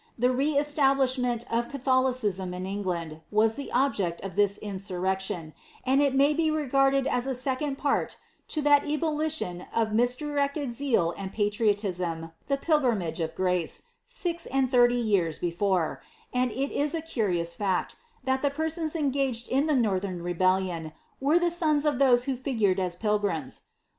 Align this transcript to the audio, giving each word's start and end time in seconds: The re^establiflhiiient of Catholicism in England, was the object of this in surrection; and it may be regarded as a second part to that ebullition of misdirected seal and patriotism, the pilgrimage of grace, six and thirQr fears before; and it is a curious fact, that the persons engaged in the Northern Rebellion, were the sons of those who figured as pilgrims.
The 0.17 0.29
re^establiflhiiient 0.29 1.45
of 1.51 1.69
Catholicism 1.69 2.55
in 2.55 2.65
England, 2.65 3.21
was 3.29 3.53
the 3.53 3.71
object 3.71 4.19
of 4.25 4.35
this 4.35 4.57
in 4.57 4.77
surrection; 4.79 5.53
and 5.85 6.01
it 6.01 6.15
may 6.15 6.33
be 6.33 6.49
regarded 6.49 7.05
as 7.05 7.27
a 7.27 7.35
second 7.35 7.75
part 7.77 8.17
to 8.47 8.63
that 8.63 8.83
ebullition 8.89 9.67
of 9.71 9.93
misdirected 9.93 10.73
seal 10.73 11.13
and 11.19 11.31
patriotism, 11.31 12.31
the 12.47 12.57
pilgrimage 12.57 13.19
of 13.19 13.35
grace, 13.35 13.83
six 14.03 14.47
and 14.47 14.71
thirQr 14.71 15.03
fears 15.05 15.37
before; 15.37 16.01
and 16.33 16.49
it 16.49 16.71
is 16.71 16.95
a 16.95 17.01
curious 17.03 17.53
fact, 17.53 17.95
that 18.23 18.41
the 18.41 18.49
persons 18.49 18.95
engaged 18.95 19.47
in 19.49 19.67
the 19.67 19.75
Northern 19.75 20.23
Rebellion, 20.23 20.93
were 21.19 21.37
the 21.37 21.51
sons 21.51 21.85
of 21.85 21.99
those 21.99 22.23
who 22.23 22.35
figured 22.35 22.79
as 22.79 22.95
pilgrims. 22.95 23.61